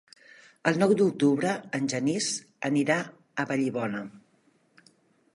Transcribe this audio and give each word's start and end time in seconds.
El 0.69 0.77
nou 0.83 0.93
d'octubre 1.01 1.51
en 1.79 1.89
Genís 1.91 2.29
anirà 2.69 2.97
a 3.43 3.45
Vallibona. 3.53 4.01